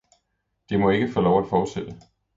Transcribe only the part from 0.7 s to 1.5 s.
må ikke få lov at